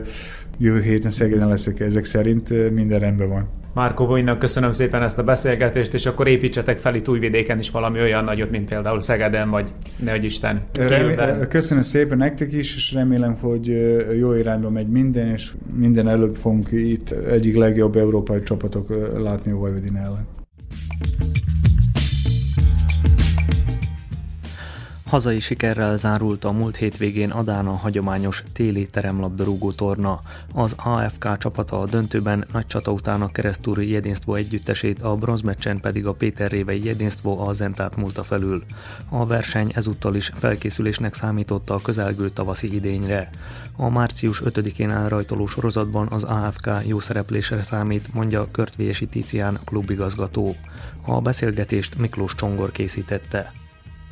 [0.58, 3.63] jövő héten Szegeden leszek ezek szerint, minden rendben van.
[3.74, 8.00] Márko Vojnak köszönöm szépen ezt a beszélgetést, és akkor építsetek fel itt Újvidéken is valami
[8.00, 10.62] olyan nagyot, mint például Szegeden, vagy nehogy Isten.
[10.74, 13.68] Remé- köszönöm szépen nektek is, és remélem, hogy
[14.20, 19.56] jó irányba megy minden, és minden előbb fogunk itt egyik legjobb európai csapatok látni a
[19.56, 20.28] Vojvodina ellen.
[25.14, 30.22] Hazai sikerrel zárult a múlt hétvégén Adán a hagyományos téli teremlabdarúgó torna.
[30.54, 36.06] Az AFK csapata a döntőben nagy csata után a keresztúri Jedinstvo együttesét, a bronzmeccsen pedig
[36.06, 38.64] a Péter Révei Jedinstvo a Zentát múlta felül.
[39.10, 43.30] A verseny ezúttal is felkészülésnek számította a közelgő tavaszi idényre.
[43.76, 50.56] A március 5-én elrajtoló sorozatban az AFK jó szereplésre számít, mondja Körtvélyesi Tícián klubigazgató.
[51.06, 53.52] A beszélgetést Miklós Csongor készítette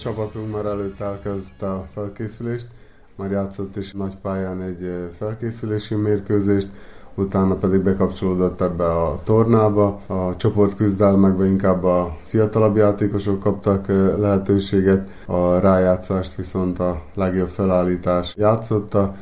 [0.01, 2.67] csapatunk már előtt elkezdte a felkészülést,
[3.15, 6.69] már játszott is nagy pályán egy felkészülési mérkőzést,
[7.15, 9.99] utána pedig bekapcsolódott ebbe a tornába.
[10.07, 13.87] A csoportküzdelmekben inkább a fiatalabb játékosok kaptak
[14.17, 19.15] lehetőséget, a rájátszást viszont a legjobb felállítás játszotta,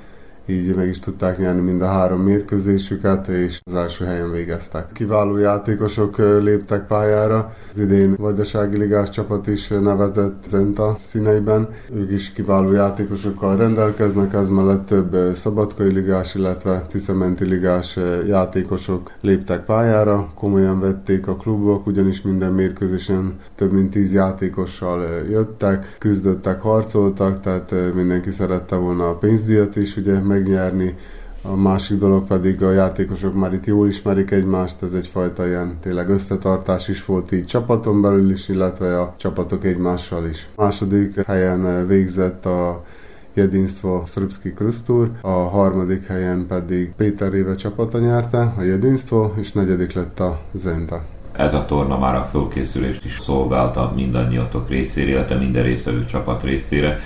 [0.50, 4.92] így meg is tudták nyerni mind a három mérkőzésüket, és az első helyen végeztek.
[4.94, 12.32] Kiváló játékosok léptek pályára, az idén Vajdasági Ligás csapat is nevezett Zenta színeiben, ők is
[12.32, 20.80] kiváló játékosokkal rendelkeznek, ez mellett több Szabadkai Ligás, illetve Tiszamenti Ligás játékosok léptek pályára, komolyan
[20.80, 28.30] vették a klubok, ugyanis minden mérkőzésen több mint tíz játékossal jöttek, küzdöttek, harcoltak, tehát mindenki
[28.30, 30.96] szerette volna a pénzdíjat is, ugye meg megnyerni.
[31.42, 36.10] A másik dolog pedig a játékosok már itt jól ismerik egymást, ez egyfajta ilyen tényleg
[36.10, 40.50] összetartás is volt így csapaton belül is, illetve a csapatok egymással is.
[40.56, 42.84] Második helyen végzett a
[43.34, 49.94] Jedinstvo Srpski Krustur, a harmadik helyen pedig Péter Éve csapata nyerte, a Jedinstvo, és negyedik
[49.94, 51.04] lett a Zenta.
[51.32, 57.00] Ez a torna már a fölkészülést is szolgálta mindannyiatok részére, illetve minden részvevő csapat részére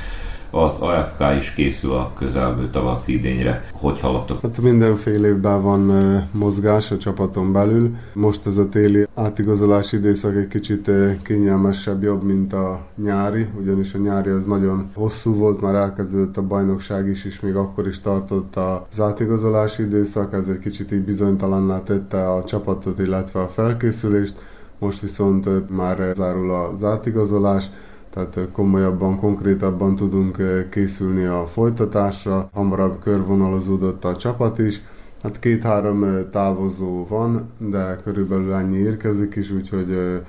[0.55, 3.63] az AFK is készül a közelgő tavasz idényre.
[3.73, 4.41] Hogy haladtok?
[4.41, 5.91] Hát mindenféle évben van
[6.31, 7.95] mozgás a csapaton belül.
[8.13, 13.97] Most ez a téli átigazolási időszak egy kicsit kényelmesebb, jobb, mint a nyári, ugyanis a
[13.97, 18.55] nyári az nagyon hosszú volt, már elkezdődött a bajnokság is, és még akkor is tartott
[18.55, 24.35] az átigazolási időszak, ez egy kicsit így bizonytalanná tette a csapatot, illetve a felkészülést.
[24.79, 27.69] Most viszont már zárul az átigazolás,
[28.13, 30.37] tehát komolyabban, konkrétabban tudunk
[30.69, 32.49] készülni a folytatásra.
[32.53, 34.81] Hamarabb körvonalazódott a csapat is.
[35.23, 40.21] Hát két-három távozó van, de körülbelül ennyi érkezik is, úgyhogy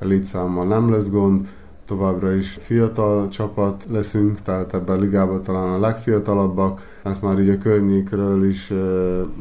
[0.00, 1.48] létszámmal nem lesz gond.
[1.90, 6.80] továbbra is fiatal csapat leszünk, tehát ebben a ligában talán a legfiatalabbak.
[7.02, 8.72] Ezt már így a környékről is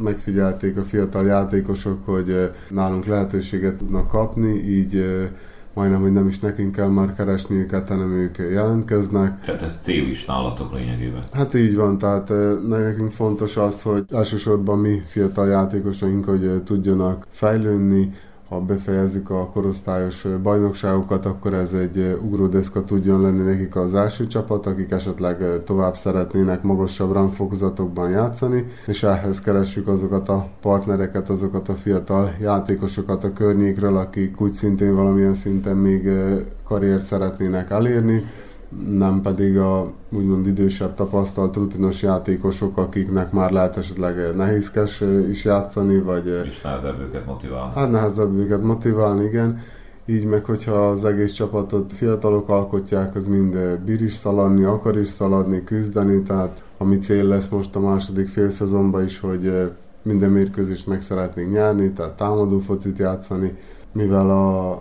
[0.03, 5.05] megfigyelték a fiatal játékosok, hogy nálunk lehetőséget tudnak kapni, így
[5.73, 9.41] majdnem, hogy nem is nekünk kell már keresni őket, hanem ők jelentkeznek.
[9.45, 11.23] Tehát ez cél is nálatok lényegében.
[11.31, 12.31] Hát így van, tehát
[12.67, 18.13] nekünk fontos az, hogy elsősorban mi fiatal játékosaink, hogy tudjanak fejlődni,
[18.49, 24.65] ha befejezik a korosztályos bajnokságokat, akkor ez egy ugródeszka tudjon lenni nekik az első csapat,
[24.65, 31.73] akik esetleg tovább szeretnének magasabb rangfokozatokban játszani, és ehhez keressük azokat a partnereket, azokat a
[31.73, 36.09] fiatal játékosokat a környékről, akik úgy szintén valamilyen szinten még
[36.63, 38.23] karriert szeretnének elérni,
[38.87, 45.99] nem pedig a úgymond idősebb tapasztalt rutinos játékosok, akiknek már lehet esetleg nehézkes is játszani,
[45.99, 46.27] vagy...
[46.45, 47.73] És nehezebb őket motiválni.
[47.75, 49.59] Hát nehezebb őket motiválni, igen.
[50.05, 55.07] Így meg, hogyha az egész csapatot fiatalok alkotják, az mind bír is szaladni, akar is
[55.07, 60.87] szaladni, küzdeni, tehát a mi cél lesz most a második félszezonban is, hogy minden mérkőzést
[60.87, 63.57] meg szeretnénk nyerni, tehát támadó focit játszani,
[63.91, 64.29] mivel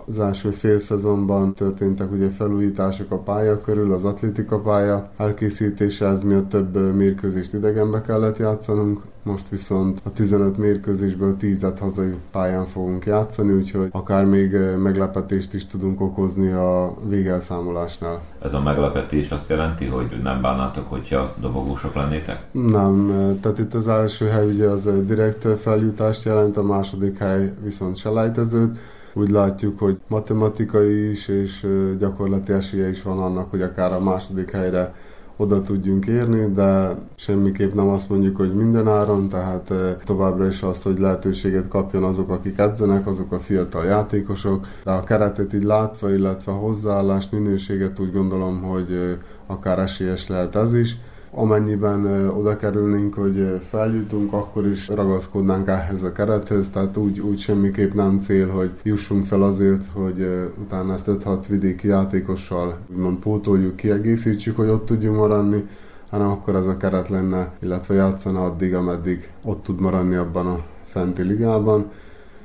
[0.05, 6.21] az első fél szezonban történtek ugye felújítások a pálya körül, az atlétika pálya elkészítése, ez
[6.21, 13.05] miatt több mérkőzést idegenbe kellett játszanunk, most viszont a 15 mérkőzésből 10-et hazai pályán fogunk
[13.05, 18.21] játszani, úgyhogy akár még meglepetést is tudunk okozni a végelszámolásnál.
[18.43, 22.43] Ez a meglepetés azt jelenti, hogy nem bánnátok, hogyha dobogósok lennétek?
[22.51, 23.07] Nem,
[23.41, 28.77] tehát itt az első hely ugye az direkt feljutást jelent, a második hely viszont selejtezőt,
[29.13, 31.67] úgy látjuk, hogy matematikai is és
[31.99, 34.93] gyakorlati esélye is van annak, hogy akár a második helyre
[35.41, 39.73] oda tudjunk érni, de semmiképp nem azt mondjuk, hogy minden áron, tehát
[40.03, 45.03] továbbra is azt, hogy lehetőséget kapjon azok, akik edzenek, azok a fiatal játékosok, de a
[45.03, 50.97] keretet így látva, illetve a hozzáállás minőséget úgy gondolom, hogy akár esélyes lehet ez is
[51.31, 57.93] amennyiben oda kerülnénk, hogy feljutunk, akkor is ragaszkodnánk ehhez a kerethez, tehát úgy, úgy semmiképp
[57.93, 64.55] nem cél, hogy jussunk fel azért, hogy utána ezt 5-6 vidéki játékossal úgymond pótoljuk, kiegészítsük,
[64.55, 65.67] hogy ott tudjunk maradni,
[66.09, 70.63] hanem akkor ez a keret lenne, illetve játszana addig, ameddig ott tud maradni abban a
[70.85, 71.91] fenti ligában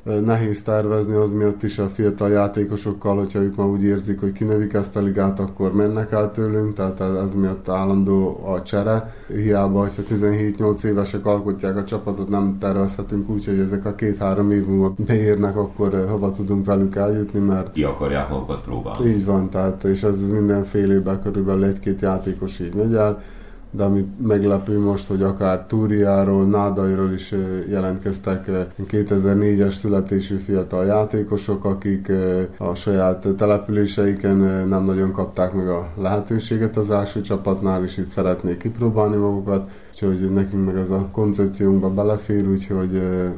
[0.05, 4.73] nehéz tervezni az miatt is a fiatal játékosokkal, hogyha ők már úgy érzik, hogy kinevik
[4.73, 9.15] ezt a ligát, akkor mennek el tőlünk, tehát ez miatt állandó a csere.
[9.29, 14.67] Hiába, hogyha 17-8 évesek alkotják a csapatot, nem tervezhetünk úgy, hogy ezek a két-három év
[14.67, 17.73] múlva beérnek, akkor hova tudunk velük eljutni, mert...
[17.73, 19.09] Ki akarják magukat próbálni.
[19.09, 23.23] Így van, tehát és ez mindenfél évben körülbelül egy-két játékos így megy el
[23.77, 27.35] de ami meglepő most, hogy akár Túriáról, Nádairól is
[27.69, 28.51] jelentkeztek
[28.91, 32.13] 2004-es születésű fiatal játékosok, akik
[32.59, 34.37] a saját településeiken
[34.69, 40.31] nem nagyon kapták meg a lehetőséget az első csapatnál, és itt szeretnék kipróbálni magukat, úgyhogy
[40.33, 42.95] nekünk meg ez a koncepciónkba belefér, úgyhogy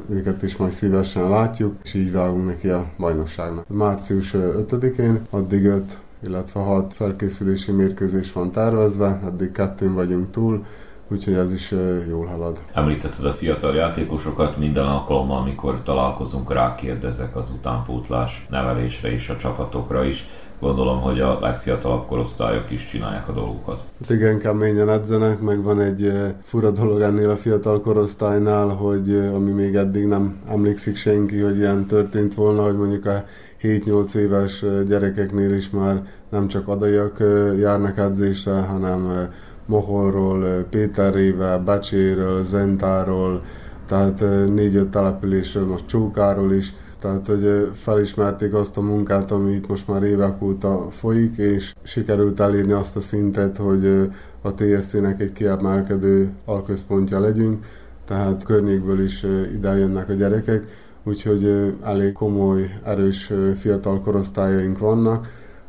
[0.09, 3.65] őket is majd szívesen látjuk, és így vágunk neki a bajnokságnak.
[3.67, 10.65] Március 5-én, addig 5 illetve hat felkészülési mérkőzés van tervezve, eddig kettőn vagyunk túl,
[11.07, 11.73] úgyhogy ez is
[12.09, 12.61] jól halad.
[12.73, 20.03] Említetted a fiatal játékosokat, minden alkalommal, amikor találkozunk, rákérdezek az utánpótlás nevelésre és a csapatokra
[20.03, 20.27] is.
[20.59, 23.83] Gondolom, hogy a legfiatalabb korosztályok is csinálják a dolgokat.
[24.01, 29.51] Hát igen, keményen edzenek, meg van egy fura dolog ennél a fiatal korosztálynál, hogy ami
[29.51, 33.23] még eddig nem emlékszik senki, hogy ilyen történt volna, hogy mondjuk a
[33.61, 37.23] 7-8 éves gyerekeknél is már nem csak adaiak
[37.59, 39.29] járnak edzésre, hanem
[39.65, 43.41] Mohorról, Péterrével, Becséről, Zentáról,
[43.87, 49.87] tehát négy-öt településről, most Csókáról is, tehát hogy felismerték azt a munkát, ami itt most
[49.87, 54.09] már évek óta folyik, és sikerült elérni azt a szintet, hogy
[54.41, 57.65] a TSC-nek egy kiemelkedő alközpontja legyünk,
[58.05, 60.67] tehát környékből is ide jönnek a gyerekek,
[61.03, 65.27] úgyhogy elég komoly, erős fiatal korosztályaink vannak,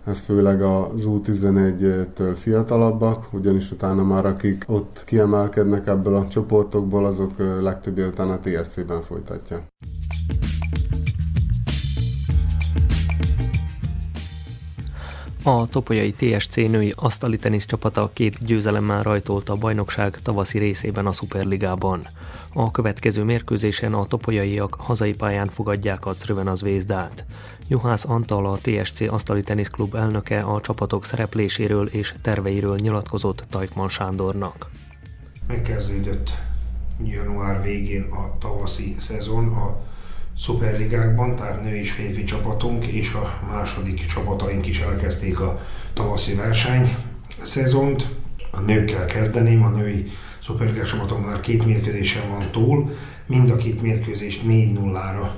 [0.09, 7.33] ez főleg az U11-től fiatalabbak, ugyanis utána már akik ott kiemelkednek ebből a csoportokból, azok
[7.61, 9.67] legtöbbje utána a TSC-ben folytatja.
[15.49, 17.67] A topolyai TSC női asztali tenisz
[18.13, 22.07] két győzelemmel rajtolta a bajnokság tavaszi részében a Superligában.
[22.53, 26.15] A következő mérkőzésen a topolyaiak hazai pályán fogadják a
[26.47, 27.25] az Vézdát.
[27.69, 34.71] Juhász Antal, a TSC Asztali Teniszklub elnöke a csapatok szerepléséről és terveiről nyilatkozott Tajkman Sándornak.
[35.47, 36.31] Megkezdődött
[37.05, 39.81] január végén a tavaszi szezon, a
[40.41, 45.61] szuperligákban, tehát nő és férfi csapatunk és a második csapataink is elkezdték a
[45.93, 46.95] tavaszi verseny
[47.43, 48.09] szezont.
[48.51, 50.07] A nőkkel kezdeném, a női
[50.43, 52.91] szuperligák csapatunk már két mérkőzésen van túl,
[53.27, 55.29] mind a két mérkőzést 4-0-ra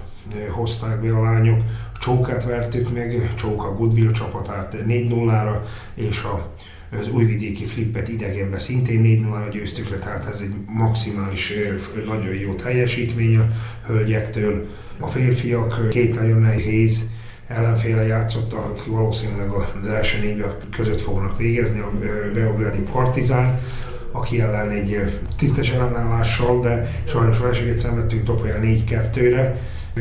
[0.51, 1.63] hozták be a lányok.
[1.95, 5.57] A Csókát vertük meg, Csóka Goodwill csapatát 4-0-ra,
[5.95, 6.53] és a
[7.01, 11.53] az újvidéki flippet idegenbe szintén 4 0 győztük le, tehát ez egy maximális,
[12.07, 13.49] nagyon jó teljesítmény a
[13.87, 14.69] hölgyektől.
[15.01, 17.11] A férfiak két nagyon nehéz
[17.49, 20.45] ellenféle játszottak, akik valószínűleg az első négy
[20.77, 21.93] között fognak végezni, a
[22.35, 23.61] Beográdi Partizán,
[24.13, 29.57] aki ellen egy tisztes ellenállással, de sajnos vereséget szenvedtünk Topolyán 4-2-re,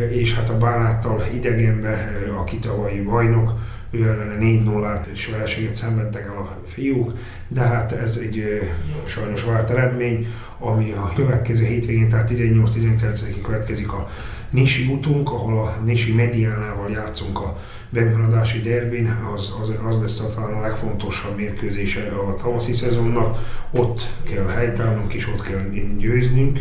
[0.10, 3.54] és hát a Bánáttal idegenbe, aki tavalyi bajnok,
[3.92, 7.14] ő ellene 4 0 és vereséget szenvedtek el a fiúk,
[7.48, 8.62] de hát ez egy
[9.06, 10.28] sajnos várt eredmény,
[10.60, 14.10] ami a következő hétvégén, tehát 18-19-ig következik a
[14.50, 17.58] Nisi útunk, ahol a Nisi Mediánával játszunk a
[17.90, 23.38] bentmaradási derbin, az, az, az lesz a talán a legfontosabb mérkőzése a tavaszi szezonnak.
[23.72, 25.62] Ott kell helytállnunk és ott kell
[25.98, 26.60] győznünk.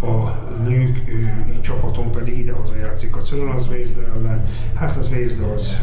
[0.00, 0.28] A
[0.62, 4.44] nők ő, csapaton pedig idehaza játszik a Cölön az Vézda ellen.
[4.74, 5.76] Hát az Vézda az,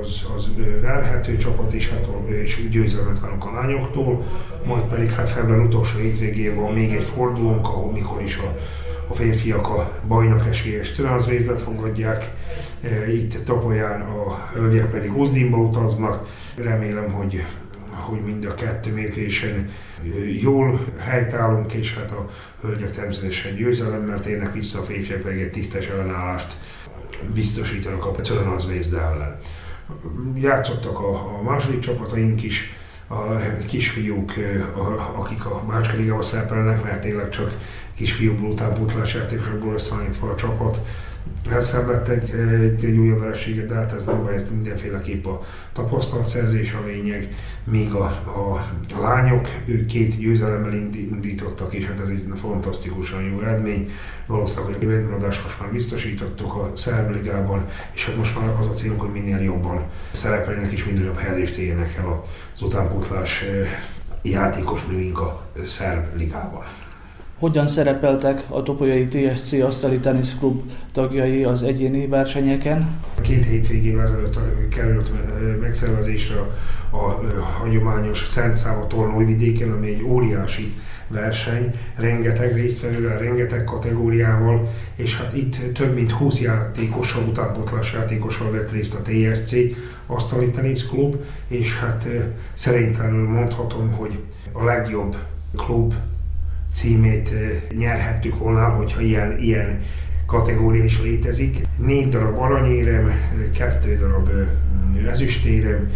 [0.00, 2.08] az, az verhető csapat, és, hát,
[2.42, 4.24] és győzelmet várunk a lányoktól.
[4.64, 8.56] Majd pedig hát február utolsó hétvégén van még egy fordulónk, ahol mikor is a
[9.08, 12.30] a férfiak a bajnok esélyes Transzvézdát fogadják,
[12.82, 16.28] e, itt Tapolyán a hölgyek pedig Uzdinba utaznak.
[16.56, 17.44] Remélem, hogy
[18.02, 19.70] hogy mind a kettő mérkésen
[20.40, 22.30] jól helytállunk, és hát a
[22.60, 26.56] hölgyek természetesen győzelemmel térnek vissza, a férfiak pedig egy tisztes ellenállást
[27.34, 29.38] biztosítanak a Cölönazvézda ellen.
[30.34, 32.72] Játszottak a, a második csapataink is,
[33.12, 34.32] a kisfiúk,
[35.16, 37.56] akik a Bácska Ligában szerepelnek, mert tényleg csak
[37.94, 40.78] kisfiúból utánpótlás játékosokból összeállítva a csapat
[41.50, 45.40] elszenvedtek egy, egy újabb vereséget, de hát ez nem baj, ez mindenféleképp a
[45.72, 48.66] tapasztalatszerzés a lényeg, míg a, a,
[49.00, 53.90] lányok, ők két győzelemmel indítottak, és hát ez egy fantasztikusan jó eredmény.
[54.26, 58.72] Valószínűleg, a bentmaradást most már biztosítottuk a Szerb Ligában, és hát most már az a
[58.72, 62.22] célunk, hogy minél jobban szerepeljenek és minél jobb helyezést érjenek el
[62.54, 63.44] az utánpótlás
[64.22, 66.64] játékos nőink a Szerb Ligában.
[67.42, 69.98] Hogyan szerepeltek a Topolyai TSC Asztali
[70.38, 70.62] Klub
[70.92, 73.00] tagjai az egyéni versenyeken?
[73.20, 74.38] Két hétvégével ezelőtt
[74.68, 75.12] került
[75.60, 76.38] megszervezésre
[76.90, 76.96] a,
[77.40, 80.72] hagyományos Szent Száva torna Újvidéken, ami egy óriási
[81.08, 88.70] verseny, rengeteg résztvevővel, rengeteg kategóriával, és hát itt több mint 20 játékossal, utánpotlás játékossal vett
[88.70, 89.54] részt a TSC,
[90.06, 90.50] Asztali
[90.90, 91.16] Klub,
[91.48, 92.06] és hát
[92.54, 94.18] szerénytelenül mondhatom, hogy
[94.52, 95.16] a legjobb
[95.56, 95.94] klub
[96.72, 97.32] címét
[97.76, 99.80] nyerhettük volna, hogyha ilyen, ilyen
[100.26, 101.60] kategória is létezik.
[101.76, 103.12] Négy darab aranyérem,
[103.54, 104.30] kettő darab
[105.10, 105.90] ezüstérem,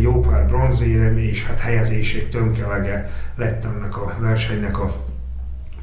[0.00, 5.04] jó pár bronzérem, és hát helyezések tömkelege lett ennek a versenynek a,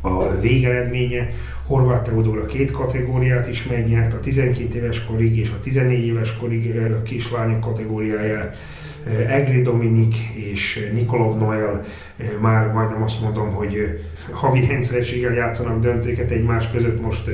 [0.02, 1.30] a végeredménye.
[1.66, 6.82] Horváth Teodóra két kategóriát is megnyert, a 12 éves korig és a 14 éves korig
[7.04, 8.58] kislányok kategóriáját
[9.06, 11.84] Eh, Egri Dominik és Nikolov Noel
[12.18, 13.93] eh, már majdnem azt mondom, hogy eh,
[14.32, 17.30] havi rendszerességgel játszanak döntőket egymás között, most,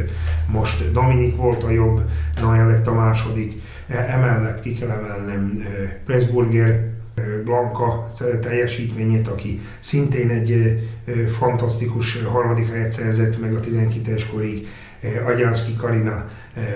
[0.51, 2.01] most Dominik volt a jobb,
[2.41, 3.53] Noel lett a második,
[3.88, 5.63] emellett ki kell emelnem
[6.05, 6.95] Pressburger
[7.43, 8.07] Blanka
[8.41, 10.80] teljesítményét, aki szintén egy
[11.38, 14.68] fantasztikus harmadik helyet szerzett meg a 12-es korig,
[15.26, 16.26] Agyánszki Karina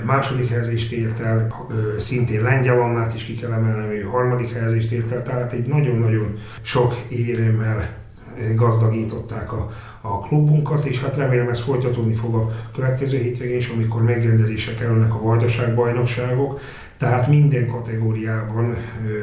[0.05, 1.67] második helyezést ért el,
[1.99, 6.37] szintén Lengyel Annát is ki kell emelnem, ő harmadik helyezést ért el, tehát egy nagyon-nagyon
[6.61, 7.97] sok éremmel
[8.55, 9.69] gazdagították a,
[10.01, 15.13] a klubunkat, és hát remélem ez folytatódni fog a következő hétvégén is, amikor megrendezésre kerülnek
[15.13, 16.59] a vajdaság bajnokságok,
[16.99, 18.75] tehát minden kategóriában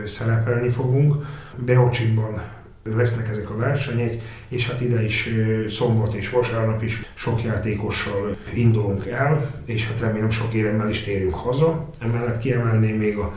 [0.07, 1.14] szerepelni fogunk.
[1.57, 2.43] Beocsiban
[2.95, 5.29] lesznek ezek a versenyek, és hát ide is
[5.68, 11.35] szombat és vasárnap is sok játékossal indulunk el, és hát remélem sok éremmel is térünk
[11.35, 11.89] haza.
[11.99, 13.35] Emellett kiemelném még a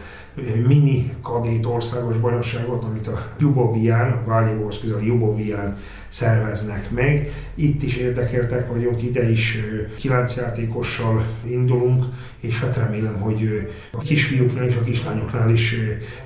[0.68, 5.78] mini kadét országos bajnokságot, amit a Jubovián, a Váljévóhoz közel Jubovián
[6.08, 7.32] szerveznek meg.
[7.56, 9.60] Itt is érdekeltek vagyunk, ide is
[9.98, 12.06] kilenc játékossal indulunk,
[12.40, 15.76] és hát remélem, hogy a kisfiúknál és a kislányoknál is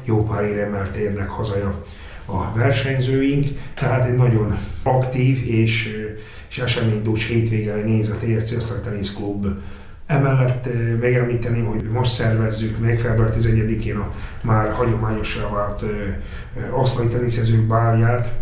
[0.03, 1.83] jó pár éremmel térnek haza
[2.25, 5.97] a versenyzőink, tehát egy nagyon aktív és,
[6.49, 9.47] és eseménydús hétvégel néz a TSC Tenisz Klub.
[10.05, 10.69] Emellett
[11.01, 15.83] megemlíteném, hogy most szervezzük meg február 11-én a már hagyományosra vált
[16.71, 18.33] asztali teniszezők bálját,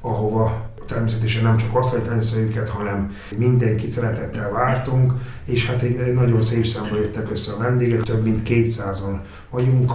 [0.00, 5.12] ahova természetesen nem csak asztali teniszezőket, hanem mindenkit szeretettel vártunk,
[5.44, 9.18] és hát egy nagyon szép számban jöttek össze a vendégek, több mint 200-an
[9.50, 9.92] vagyunk,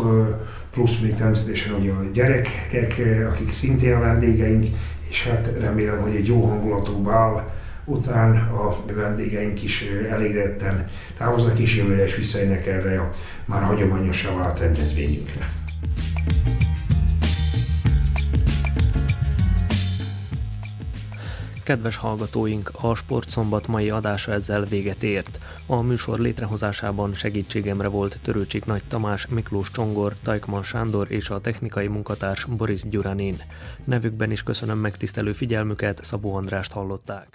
[0.71, 4.65] plusz még természetesen ugye a gyerekek, akik szintén a vendégeink,
[5.09, 7.53] és hát remélem, hogy egy jó hangulatú bál
[7.85, 13.09] után a vendégeink is elégedetten távoznak, és jövőre is visszajönnek erre a
[13.45, 15.49] már hagyományosan vált rendezvényünkre.
[21.63, 25.39] Kedves hallgatóink, a Sportszombat mai adása ezzel véget ért.
[25.65, 31.87] A műsor létrehozásában segítségemre volt Törőcsik Nagy Tamás, Miklós Csongor, Tajkman Sándor és a technikai
[31.87, 33.41] munkatárs Boris Gyuranin.
[33.83, 37.27] Nevükben is köszönöm megtisztelő figyelmüket, Szabó Andrást hallották.